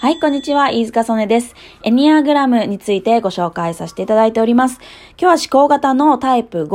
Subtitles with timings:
[0.00, 0.70] はい、こんにちは。
[0.70, 1.56] 飯塚曽根です。
[1.82, 4.78] エニアグラムについてご紹介させていただいております。
[5.20, 6.68] 今日は思考型のタイプ5、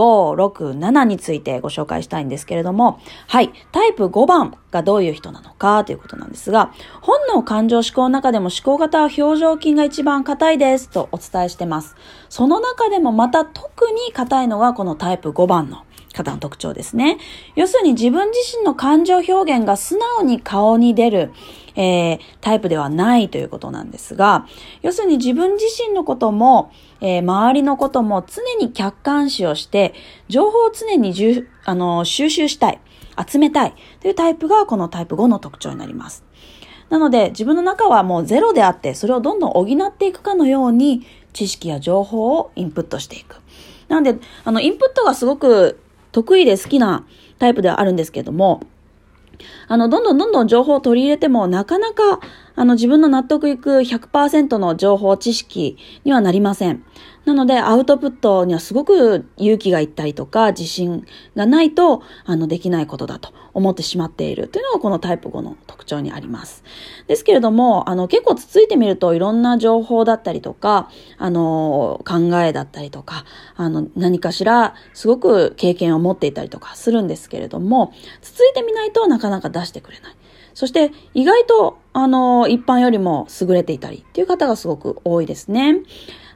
[0.45, 11.95] 6、7についてご紹介したいんですけれども、はい、タイプ5番がどういう人なのかということなんですが、本能感情思考の中でも思考型は表情筋が一番硬いですとお伝えしてます。
[12.27, 17.17] その中でもまた特に硬いのがこのタイプ5番の方の特徴ですね。
[17.55, 21.33] 要するに自分自身の感情表現が素直に顔に出る、
[21.75, 24.47] えー、タイプではないということなんですが、
[24.81, 29.93] 要するに自分自身のことも、えー、周りのことも常に客観視をして、
[30.29, 32.79] 情報を常にじゅあの収集したい、
[33.27, 36.23] 集めたいというタイプがこのタイプ5の特徴になります。
[36.89, 43.37] なので自分の中はもうゼロであって、それをどんどん補っていくかのように知識や情報をインプットしていく。
[43.87, 45.79] なので、あの、インプットがすごく
[46.13, 47.05] 得意で好きな
[47.39, 48.61] タイプではあるんですけども、
[49.67, 52.19] あの、どんどんどんどん情報を取り入れても、なかなか、
[52.55, 56.83] あの、自分の納得いく100%の情報、知識にはなりません。
[57.25, 66.63] なので、アウトプットにはすごく勇気がいったりとか、自信がないと、あの、できないことだと思ってしまっているというのがこのタイプ5の特徴にあります。
[67.07, 73.23] ですけれども、あの、結構つついてみるといろんな情報だったりとか、あの、考えだったりとか、
[73.55, 80.15] あの、何かしらすごく経験を持っていたりとかするんですけれども、つついてみないとなかなか出してくれない。
[80.53, 85.77] そして意外と、あの、一般よりも優れていたりっていう方がすごく多いですね。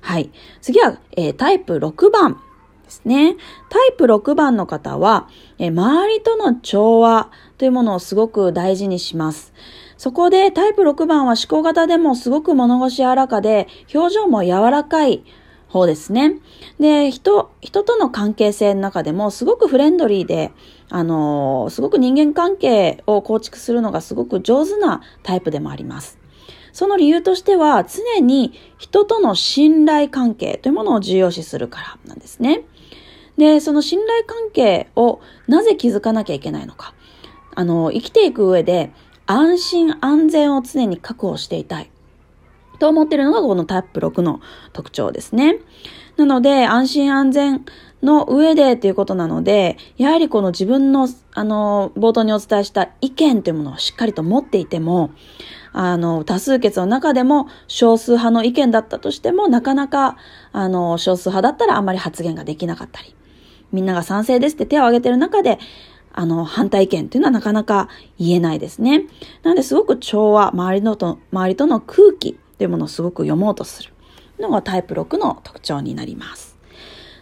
[0.01, 0.31] はい。
[0.61, 2.41] 次は、えー、タイプ6番
[2.83, 3.35] ですね。
[3.69, 5.27] タイプ6番の方は、
[5.59, 9.53] えー、周りとの調和というものをすごく大事にします。
[9.97, 15.23] そこでタイプ6番は思考型でもすごく物腰柔らかで、表情も柔らかい
[15.67, 16.35] 方ですね。
[16.79, 20.51] で、人、人との関係性の中でもすごくフレンドリーで、
[20.89, 26.17] あの、すごく人間関係を構築するのがすごく上手なタイプでもあります。
[26.71, 32.63] その理由としては、常に人との信頼関係というものを重要視するからなんですね。
[33.37, 36.93] で、その信頼関係をなぜ築かなきゃいけないのか。
[37.55, 38.91] あの、生きていく上で
[39.25, 41.89] 安心安全を常に確保していたい。
[42.79, 44.41] と思ってるのがこのタイプ6の
[44.73, 45.57] 特徴ですね。
[46.17, 47.65] なので、安心安全
[48.01, 55.11] の上でということなので、やはりこの自分の、あの、冒頭にお伝えした意見というものをしっかりと持っていても、
[55.73, 60.17] あの、多数決の中でも少数派の意見だったとしても、なかなか、
[60.51, 63.15] あの、少数派だったらあんまり発言ができなかったり、
[63.71, 65.59] みんなが賛成ですって手を挙げてる中で、
[66.13, 69.05] あの、反対意見っていうのはなかなか言えないですね。
[69.43, 73.93] なのですごく調和、周りのと、周りとの空気っていうものをすごく読もうとする
[74.39, 76.57] のがタイプ6の特徴になります。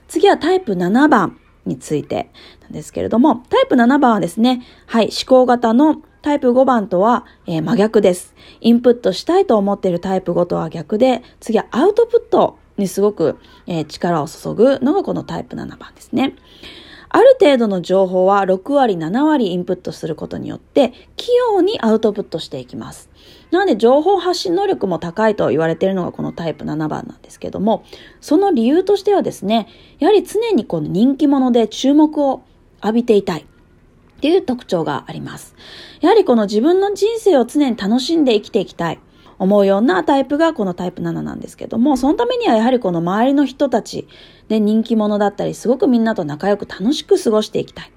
[0.07, 2.31] 次はタイプ7番について
[2.61, 8.33] なんですけれども、タイプ7番はですね、はい、思考型のタイプ5番とは、えー、真逆です。
[8.61, 16.35] インプットしたいと思っているタイプ5とは逆で、次はアウトプットにすごく、えー、力を注ぐのがこのタイプ7番ですね。
[17.15, 23.09] ある程度の情報は6割、7割インプットすることによって、器用にアウトプットしていきます。
[23.51, 27.85] なので、情報発信能力も高いと言われているのがこのタイプ7番なんですけども、
[28.19, 32.41] その理由としてはですね、やはり常にこの人気者で注目を
[32.83, 33.45] 浴びていたい。
[34.17, 35.55] っていう特徴があります。
[36.01, 38.99] やはりこの自分の人生を常に楽しんで生きていきたい。
[39.37, 44.07] 思うようなタイプがこのタイプ7なんですけども、そのためにはやはりこの周りの人たち
[44.47, 47.91] で人気者だったり、すごくみんなと仲良く楽しく過ごしていきたい。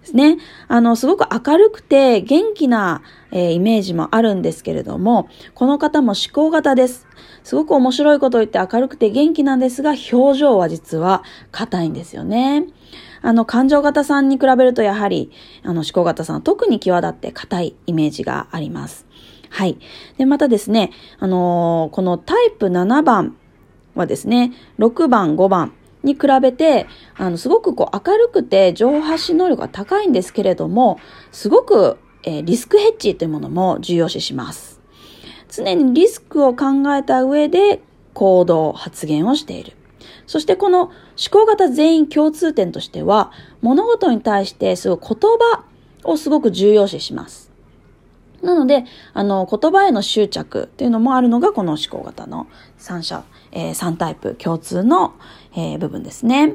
[0.00, 0.38] ですね。
[0.68, 7.06] あの、すごく明るくて元気な、えー、イメージもあるんですけれども、この方も思考型です。
[7.42, 12.64] すごく面白いことを言って明るくて元気なんですが、表情は実は硬いんですよね。
[13.22, 15.30] あの、感情型さんに比べるとやはり、
[15.62, 19.06] あの、思考型さんは特に際立って硬いイメージがあります。
[19.50, 19.78] はい。
[20.16, 23.36] で、またですね、あのー、このタイプ7番
[23.94, 25.72] はですね、6番、5番
[26.02, 30.98] に比べて、あの、すごくこう明るくて情報発信能力が高いんですけれども、
[31.32, 34.80] すごく、えー、リスクヘッジというものも重要視します。
[35.50, 37.82] 常にリスクを考えた上で
[38.14, 39.72] 行動、発言をしている。
[40.26, 40.92] そしてこの思
[41.32, 43.32] 考型全員共通点としては、
[43.62, 45.64] 物事に対してすごい言葉
[46.04, 47.49] をすごく重要視します。
[48.42, 52.46] なので、あの、言葉への執着っていうのもあるのが、この思考型の
[52.78, 55.14] 3者、えー、3タイプ共通の、
[55.54, 56.54] えー、部分ですね。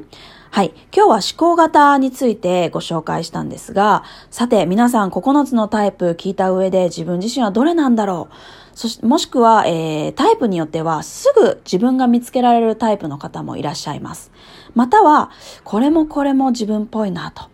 [0.50, 0.72] はい。
[0.94, 8.34] 今日は思考型についてご紹介したんですが、さて、皆さん9つのタイプ聞いた上で自分自身はどれなんだろう？
[8.76, 14.30] そし、もしくは、えー、タイプによってはすぐ自分が見つけられるタイプの方もいらっしゃいます。
[14.74, 15.30] または、
[15.64, 17.44] これもこれも自分っぽいなと。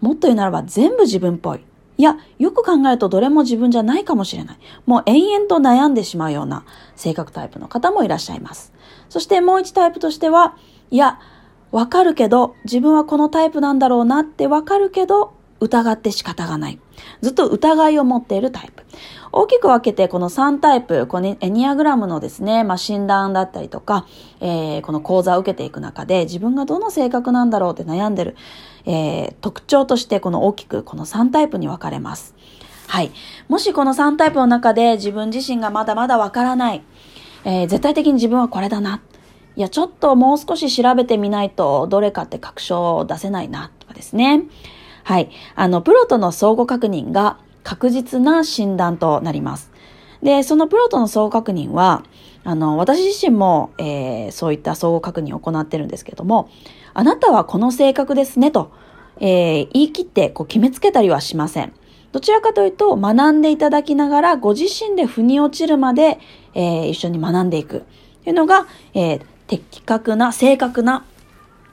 [0.00, 1.60] もっと言うならば全部自分っぽい。
[1.98, 4.58] いや、よく考えるとどれも自分じゃないかもしれない。
[4.86, 6.64] もう延々と悩んでしまうような
[6.94, 8.72] 性格タイプの方もいらっしゃいます。
[9.08, 10.56] そしてもう一タイプとしては、
[10.90, 11.18] いや、
[11.72, 16.78] わかるけど、自分はこのタイプなんだろうなってわかるけど、疑って仕方がない。
[17.20, 18.84] ずっと疑いを持っているタイプ。
[19.32, 24.06] 大きく分けてこの3タイプ、このエニアグラムのですね、まあ、診断だったりとか、
[24.40, 28.36] えー、この講座を受けていく中で自分がどの性格なんだろうって悩んでる、
[28.86, 32.34] えー、特徴としてこの大きくこの3タイプに分かれます。
[32.86, 33.10] はい。
[33.48, 36.82] もしこの3タイプの中で自分自身がまだまだわからない、
[37.44, 39.02] えー、絶対的に自分はこれだな。
[39.56, 44.44] いや、ちょっともう少し調べてみないとどれかって確証を出せないなとかですね。
[45.08, 45.30] はい。
[45.54, 49.70] あの、プロとの相互確認が確実な診断となります。
[50.22, 52.04] で、そのプロとの相互確認は、
[52.44, 56.50] あの、私自身も、えー、そういった相互確認を行ってるんですけども、
[56.92, 58.70] あなたはこの性格ですねと、
[59.18, 61.72] えー、言い切ってこう決めつけたりはしません。
[62.12, 66.18] どちらかというと、学んでいただきながら、ご自身で腑に落ちるまで、
[66.52, 67.86] えー、一緒に学んでいく。
[68.24, 71.06] というのが、えー、的確な、正確な、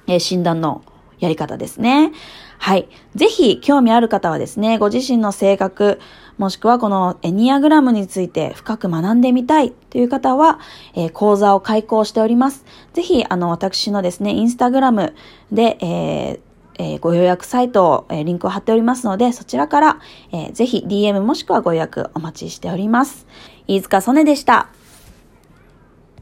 [0.08, 0.84] えー、診断の
[1.20, 2.12] やり方ですね。
[2.58, 2.88] はい。
[3.16, 6.00] ぜひ、興味ある方はですね、ご自身の性格、
[6.38, 10.60] もしくはこのエニアグラムについて深く学んでみたいという方は、
[10.94, 12.66] えー、講座を開講しております。
[12.94, 15.16] ぜひ、あの、私のですね、インスタグラム
[15.52, 16.40] で、えー
[16.78, 20.00] え、ご予約サイトを、え、リンクを貼っておりますので、そちらから、
[20.34, 23.26] えー、ぜひ DM もしくはご予約お待ちしております。
[23.68, 24.68] 飯塚曽根でした。